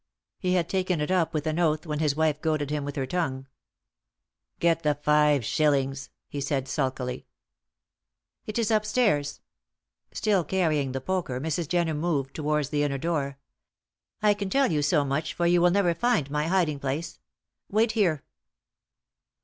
[0.39, 3.05] He had taken it up with an oath when his wife goaded him with her
[3.05, 3.45] tongue.
[4.59, 7.27] "Get the five, shillings," he said, sulkily.
[8.47, 9.41] "It is upstairs."
[10.11, 11.67] Still carrying the poker, Mrs.
[11.67, 13.37] Jenner moved towards the inner door.
[14.23, 17.19] "I can tell you so much, for you will never find my hiding place.
[17.69, 18.23] Wait here."